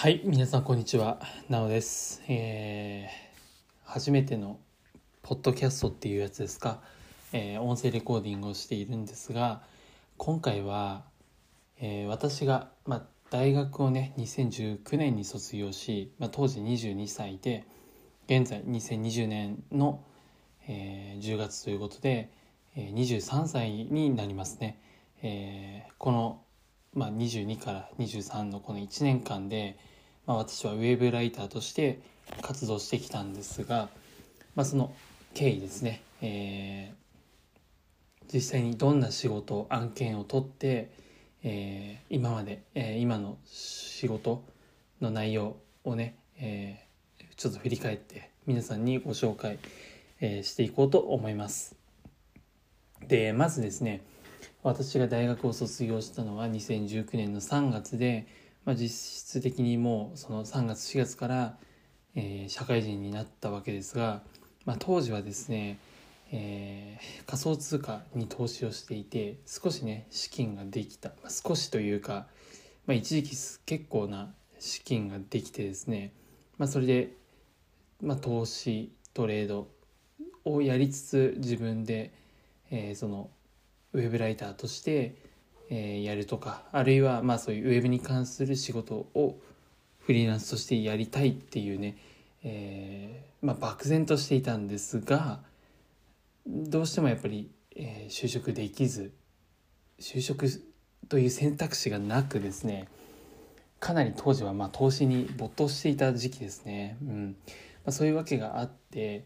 [0.00, 1.18] はい、皆さんこんにちは。
[1.48, 2.22] なおです。
[2.28, 3.28] えー
[3.82, 4.60] 初めての
[5.22, 6.80] ポッドキャストっていうやつですか、
[7.32, 9.60] えー音声レコーディングをしているんですが、
[10.16, 11.02] 今回は、
[11.80, 17.64] えー私が、まあ、大学をね、2019年に卒業し、まあ、当時22歳で、
[18.28, 20.04] 現在2020年の、
[20.68, 22.30] えー10月ということで、
[22.76, 24.80] えー23歳になりますね。
[25.22, 26.40] えーこの
[26.94, 29.76] まあ、22から23のこの1年間で、
[30.26, 32.00] まあ、私はウェブライターとして
[32.42, 33.88] 活動してきたんですが、
[34.54, 34.92] まあ、その
[35.34, 36.98] 経緯ですね、えー
[38.30, 40.90] 実際にどんな仕事案件を取って、
[41.42, 44.44] えー今まで、えー今の仕事
[45.00, 49.58] の内容をね、えーちょっと振り返って皆さんにご紹介、
[50.20, 51.74] えーしていこうと思います。
[53.06, 54.02] でまずですね
[54.62, 58.26] 私が大学を卒業したのは2019年の3月で、
[58.64, 61.56] まあ、実質的にもうその3月4月から、
[62.16, 64.22] えー社会人になったわけですが、
[64.64, 65.78] まあ、当時はですね、
[66.32, 72.26] えー仮想通貨に投資をしていて少しね資金ができた、まあ、少しというか、
[72.86, 76.12] まあ、一時期結構な資金ができてですね、
[76.56, 77.12] まあ、それで、
[78.02, 79.68] まあ、投資トレード
[80.44, 82.12] をやりつつ自分で、
[82.70, 83.30] えーその
[83.98, 85.14] ウェブライターとして、
[85.70, 89.38] えやるとかあるいはまあそういうウェブに関する仕事を
[89.98, 91.98] フリーランスとしてやりたいっていうね、
[92.42, 95.40] えーまあ、漠然としていたんですが
[96.46, 99.12] どうしてもやっぱり、えー就職できず
[100.00, 100.48] 就職
[101.10, 102.88] という選択肢がなくですね
[103.80, 107.36] かなり当時はま投資に没頭していた時期ですね、うん。
[107.84, 109.24] まあ、そういうわけがあって、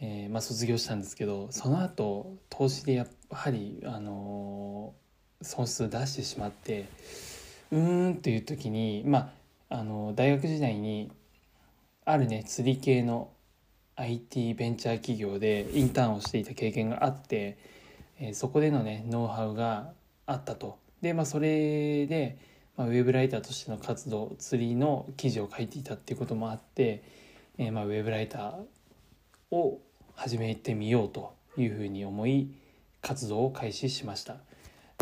[0.00, 5.04] えーまあ、卒業したんですけどその後投資でやっぱり、あのー
[5.42, 6.86] 損失を出してしまって
[7.70, 9.32] うーんっていう時に、ま
[9.68, 11.12] あ、あの大学時代に
[12.06, 13.30] あるね釣り系の
[13.96, 17.58] IT ベンチャー企業でインターンをしていた経験があって、
[18.18, 19.92] えーそこでのねノウハウが
[20.26, 20.78] あったと。
[21.02, 22.38] で、まあ、それで、
[22.76, 27.02] まあ、ウェブライターとしての活動釣りの記事を書いていたっていうこともあって、
[27.58, 28.54] えーまあ、ウェブライター
[29.50, 29.80] を
[30.14, 32.54] 始めてみようというふうに思い
[33.02, 34.36] 活動を開始しました。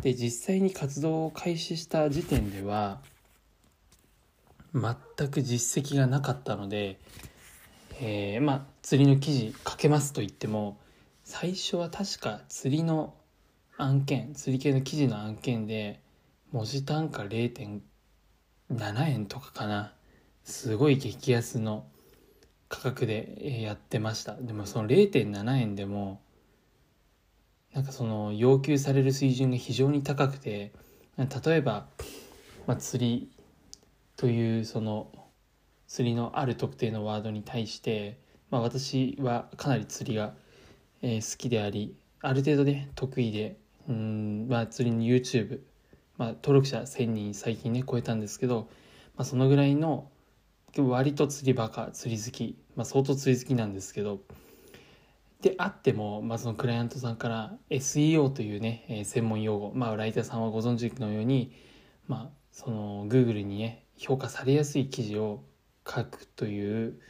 [0.03, 3.01] で実際に活動を開始した時点では
[4.75, 6.99] 全く実績がなかったので、
[8.01, 10.77] えーまあ釣りの記事書けますと言っても
[11.25, 13.15] 最初は確か釣りの
[13.77, 16.01] 案件釣り系の記事の案件で
[16.51, 17.81] 文字単価0.7
[19.09, 19.93] 円とかかな
[20.45, 21.87] すごい激安の
[22.73, 24.35] 価格でやってました。
[24.35, 26.23] でもその0.7円でも
[27.75, 30.73] なんかその要求される水準が非常に高くて
[31.19, 31.87] 例えば、
[32.67, 33.31] まあ、釣り
[34.17, 35.13] というその
[35.87, 38.19] 釣りのある特定のワードに対して、
[38.51, 40.33] まあ、私はかなり釣りが、
[41.03, 45.61] え好きでありある程度ね得意でうん、まあ、釣りの YouTube、
[46.17, 48.71] まあ、登録者1,000人最近ね超えたんですけど、
[49.17, 50.09] まあ、そのぐらいの
[50.79, 54.21] 割と釣りバカ釣り好き、まあ、相当釣り好きなんですけど。
[55.43, 61.53] であっても、まあ、そのクライアントさんから SEO というね、えー専門用語、まあ、ライターさんはご存知のように、
[62.07, 65.43] まあ、その Google にね評価されやすい記事を
[65.85, 67.01] 書くという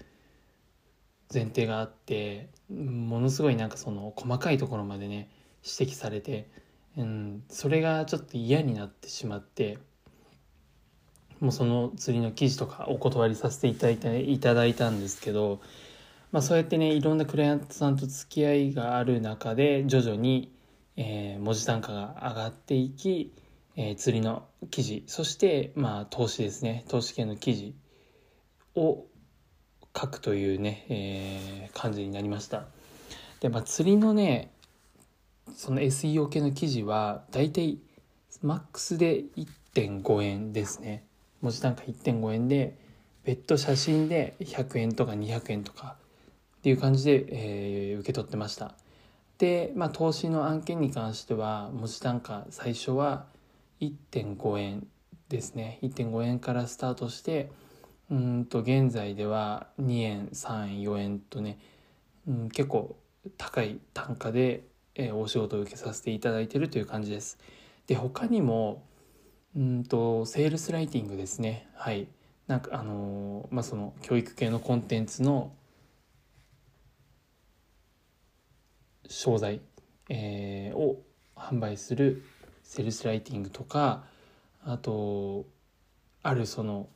[1.33, 5.31] 前提があってものすごいなんかその細かいところまでね
[5.63, 6.51] 指摘されて、
[6.97, 9.79] うん、それがちょっと嫌になってしまって。
[11.43, 15.61] もうその釣りの記事とかお断りさせていただいたいただいたんですけど、
[16.31, 20.53] まあ、そうやってねいろんなクライアントさんと付き合いがある中で徐々に、
[20.97, 23.33] えー文字単価が上がっていき、
[23.75, 26.85] えー釣りの記事そしてまあ投資ですね。
[26.89, 27.75] 投資系の記事
[28.77, 29.05] を
[29.99, 32.67] 書くというね、えー感じになりました。
[33.41, 34.53] でまあ釣りのね
[35.57, 37.81] その SEO 系の記事はだいたい
[38.43, 39.25] マックスで
[39.75, 41.05] 1.5円ですね。
[41.43, 42.77] 文字単価1.5円で
[43.25, 45.97] 別途写真で100円とか200円とか
[46.59, 48.75] っていう感じで、えー受け取ってました。
[49.39, 53.27] で、まあ、投資の案件に関しては文字単価最初は
[53.81, 54.87] 1.5円
[55.29, 55.79] ですね。
[55.83, 57.51] 1.5円からスタートして
[58.11, 61.59] うんと現在では2円3円4円とね、
[62.29, 62.97] うん、結構
[63.37, 67.39] 高い単価で、えーお仕事を受けさせていただいてるという感じです。
[67.87, 68.85] で他にも
[69.57, 71.69] うんとセールスライティングですね。
[71.75, 72.09] はい。
[72.47, 75.53] なんかあのまあその教育系のコンテンツの
[79.09, 79.61] 商材、
[80.09, 81.03] えーを
[81.37, 82.23] 販売する
[82.63, 84.05] セールスライティングとか
[84.65, 85.47] あと
[86.23, 86.89] あるその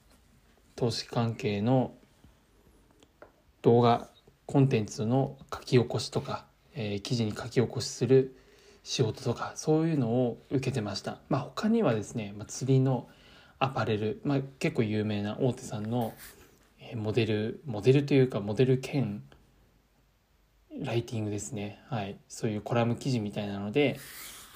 [0.77, 1.95] 投資関係の
[3.63, 4.09] 動画
[4.47, 8.37] コンテンツの書き起こしとか、えー、記事に書き起こしする
[8.89, 11.19] 仕事とかそういうのを受けてました。
[11.29, 13.09] まあ、他にはですね、まあ、釣りの
[13.59, 16.15] アパレル、まあ、結構有名な大手さんの
[16.95, 19.25] モデルモデルというかモデル兼
[20.79, 23.99] ライティングですね、はい、そういうコラム記事みたいなので、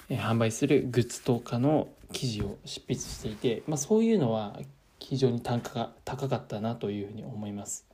[0.09, 4.61] 販売するグッズとかの記事を執筆していて、まあ、そういうのは
[5.00, 7.85] 非常に単価が高かったなというふうに思います。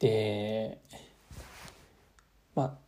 [0.00, 0.78] で
[2.56, 2.83] まあ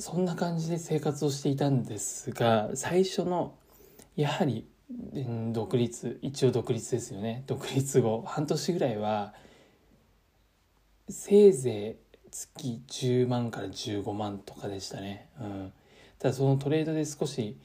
[0.00, 3.54] そんな感じで生活をしていたんですが最初の
[4.16, 4.66] やはり
[5.52, 7.44] 独立一応独立ですよね。
[7.46, 9.34] 独立後半年ぐらいは
[11.08, 15.72] せいぜい月10万から15万とかでしたね、うん、
[16.18, 17.58] ただそのトレードで少し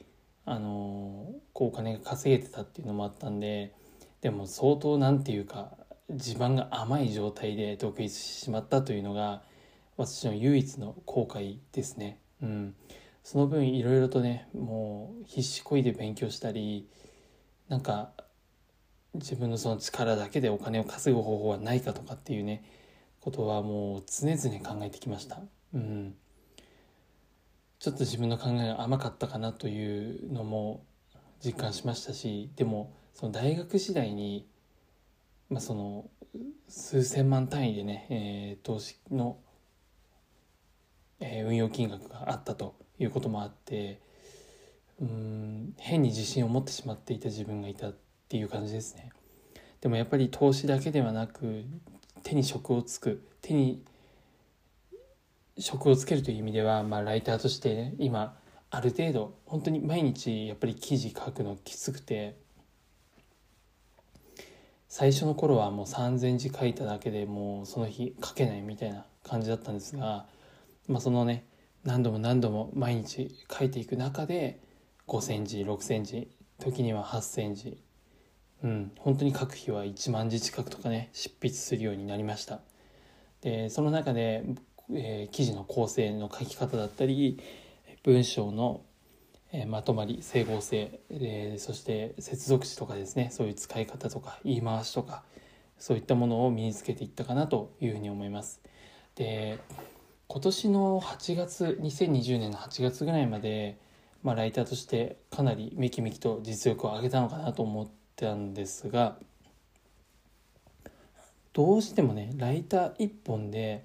[0.44, 3.72] あのこうお金が稼げてたっていうのもあったんで
[4.20, 5.70] でも相当なんていうか
[6.10, 9.42] 地盤が甘い状態で独立してしまったというのが
[9.96, 12.18] 私の唯一の後悔ですね。
[12.42, 12.74] うん、
[13.22, 16.88] その分いろいろとねもう必死こいで勉強したり
[17.68, 18.12] なんか
[19.14, 22.64] 自分のその力だけでお金を稼ぐ方法はないかとかっていうね
[23.20, 25.40] ことはもう常々考えてきました。
[25.74, 26.14] うん、
[27.78, 30.84] ちょっと自分の考えが甘かったかなというのも
[31.44, 34.46] 実感しましたしでもその大学時代に、
[35.50, 36.08] まあ、その
[36.68, 39.38] 数千万単位でね、えー、投資の、
[41.20, 44.00] え、運用金額があったということもあって
[45.00, 47.94] うん変に自信を持ってしまっていた自分がいたっ
[48.28, 49.10] ていう感じですね。
[49.80, 51.64] でもやっぱり投資だけではなく
[52.22, 53.84] 手に職をつく手に
[55.58, 58.36] 職をつけるという意味では、まあ、ライターとしてね今
[58.70, 62.36] ある程度本当に毎日やっぱり記事書くのきつくて
[64.88, 70.26] 最初の頃はもう3,000字書いただけでもうその日書けないみたいな感じだったんですが、
[70.88, 71.46] まあ、そのね
[71.84, 74.60] 何度も何度も毎日書いていく中で
[75.06, 76.28] 5,000字6,000字
[76.58, 77.82] 時には8,000字
[78.64, 82.60] うん本当に書く日は1万字近くとかね執筆するようになりました。
[83.42, 84.44] でその中で、
[84.92, 87.38] えー、記事の構成の書き方だったり
[88.02, 88.82] 文章の、
[89.52, 95.22] えー、まとまり整合性、えー、そして接続詞とかですねそういう使い方とか言い回しとか
[95.78, 98.60] そういったものを身につけていったかなというふうに思います。
[99.14, 99.58] で
[100.28, 103.78] 今年の8月2020年の8月ぐらいまで、
[104.24, 109.16] まあ、ライターとしてかなりめきめきと実力を上げたのかなと思ったんですが
[111.52, 113.84] どうしてもねライター一本で、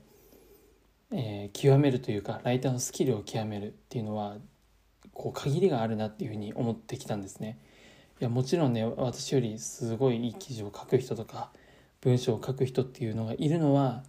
[1.12, 4.38] えー、極めるというかライターのスキルを極めるっていうのは
[5.14, 7.60] こう限りがあるなっていうふうに思ってきたんですね。
[8.20, 11.52] いやもちろんね私よりすごいいい記事を書く人とか
[12.02, 14.04] 文章を書く人っていうのがいるのは、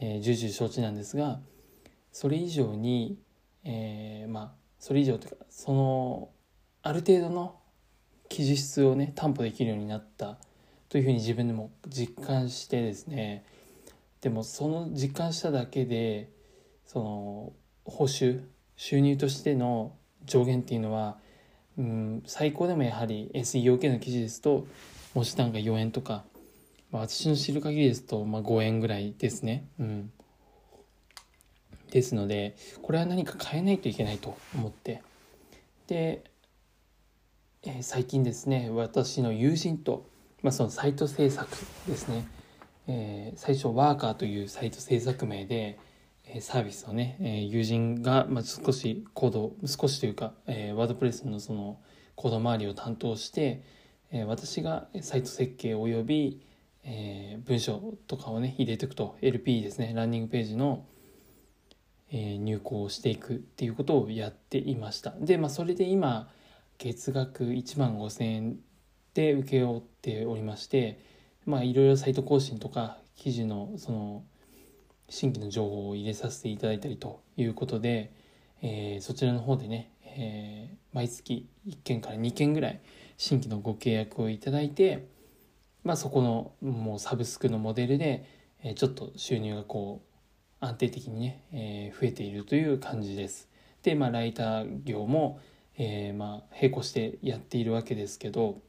[0.00, 1.40] えー、重々承知なんですが
[2.18, 3.18] それ以上に、
[3.62, 6.30] えー、まあそれ以上というかその
[6.82, 7.56] ある程度の
[8.30, 10.38] 記事質をね担保できるようになった
[10.88, 13.44] というふうに自分でも実感してですね
[14.22, 16.30] でもその実感しただけで
[16.86, 17.52] その
[17.84, 18.40] 報酬
[18.76, 19.92] 収入としての
[20.24, 21.18] 上限っていうのは、
[21.76, 24.66] うん、最高でもやはり SEO 系の記事ですと
[25.12, 26.24] 文字単価4円とか、
[26.90, 29.68] まあ、私の知る限りですと、まあ、5円ぐらいですね。
[29.78, 30.10] うん
[31.96, 35.02] ですのでこれは何か変えないといけないと思って。
[35.86, 36.24] で、
[37.62, 40.06] えー、最近ですね私の友人と、
[40.42, 41.48] まあ、そのサイト制作
[41.88, 42.26] ですね、
[42.86, 45.78] えー、最初ワーカーというサイト制作名で
[46.40, 51.78] サービスをね、えー、友人が、まあ、少しコード少しというか、えー、ワードプレスのその
[52.14, 53.62] コード周りを担当して、
[54.10, 56.42] えー、私がサイト設計および、
[56.84, 59.16] えー、文章とかをね入れていくと。
[59.22, 60.84] LP ですねランニングページの
[62.12, 65.12] え入校していくっていうことをやっていました。
[65.20, 66.28] でまあそれで今
[66.78, 68.56] 月額1万5,000円
[69.14, 71.00] で請け負っておりまして
[71.46, 74.24] まあいろいろサイト更新とか記事のその
[75.08, 78.12] 新規の情報を入れさせていただいたりということで、
[78.62, 82.80] えー、そちらの方でね、えー、毎月1件から2件ぐらい
[83.16, 85.08] 新規のご契約をいただいて、
[85.84, 88.28] まあ、そこのもうサブスクのモデルで、
[88.62, 90.15] えー、ちょっと収入がこう
[90.60, 93.48] 安定的にね、えー、増えているという感じです。
[93.82, 95.40] で、まあ、ライター業も、
[95.76, 98.60] えー、まあ、並行してやっているわけですけど、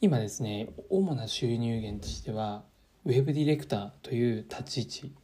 [0.00, 2.64] 今ですね、主な収入源としては、
[3.04, 5.14] ウェブディレクターという立ち位置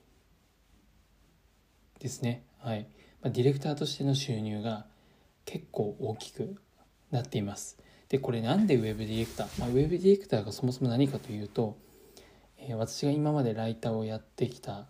[2.00, 2.44] ですね。
[2.58, 2.88] はい。
[3.22, 4.86] まあ、ディレクターとしての収入が
[5.44, 6.56] 結構大きく
[7.10, 7.78] なっています。
[8.08, 11.76] でこれなんでウェブディレクター、まあ、ウェブディレクターがそもそも何かというと、
[12.68, 14.86] え、私が今までライターをやってきた、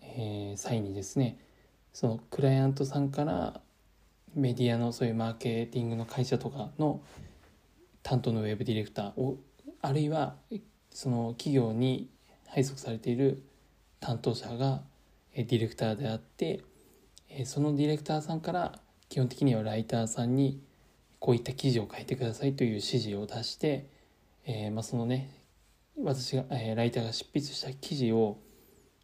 [0.00, 1.38] え、際にですね
[1.92, 3.60] そのクライアントさんから
[4.34, 7.02] メディアのそういうマーケティングの会社とかの
[8.02, 9.38] 担当のウェブディレクターを
[9.80, 10.36] あるいは
[10.90, 12.10] その企業に
[12.48, 13.42] 配属されている
[14.00, 14.82] 担当者が
[15.34, 16.62] ディレクターであって
[17.44, 20.60] そのディレクターさんから基本的にはライターさんに
[21.18, 23.88] こういった記事を書いてくださいという指示を出して、
[24.44, 25.30] え、まあ、そのね
[26.02, 28.38] 私が、えー、ライターが執筆した記事を、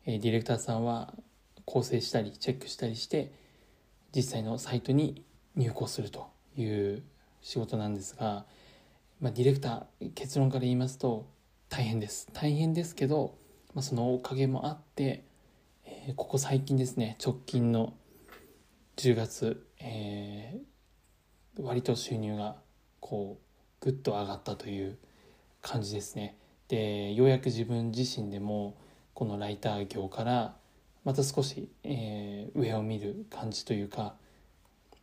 [0.07, 1.15] えー、ディレクターさんは
[1.65, 3.33] 構成したりチェックしたりして
[4.15, 7.03] 実際のサイトに入稿するという
[7.43, 8.45] 仕事なんですが、
[9.21, 11.29] まあ、ディレクター結論から言いますと
[11.69, 12.29] 大変です。
[12.33, 13.37] 大変ですけど、
[13.75, 15.25] まあ、そのおかげもあって、
[15.85, 17.95] えー、ここ最近ですね直近の
[18.97, 22.57] 10月、えー、割と収入が
[22.99, 24.99] こうぐっと上がったという
[25.63, 26.37] 感じですね。
[26.71, 28.77] でようやく自分自身でも
[29.13, 30.55] このライター業から
[31.05, 34.15] また少し、えー、上を見る感じというか、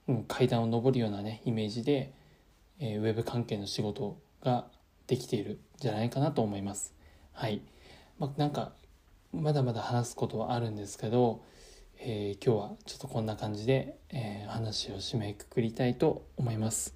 [0.07, 2.13] うん、階段を上るようなねイメージで、
[2.79, 4.65] えー、ウェブ関係の仕事が
[5.07, 6.93] できているんじゃないかなと思います。
[7.33, 7.61] はい、
[8.17, 8.71] まあ、なんか
[9.33, 11.41] まだまだ話すことはあるんですけど、
[11.99, 16.93] えー、今日はちょっとこんな感じで、えー、話を締めくくりたいと思います。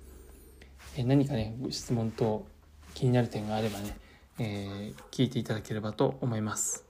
[0.95, 2.47] えー、何かね質問と
[2.93, 3.97] 気になる点があればね、
[4.43, 6.83] え聞いていただければと思います。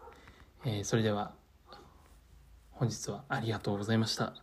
[0.63, 1.33] えそれでは
[2.71, 4.33] 本日はありがとうございました。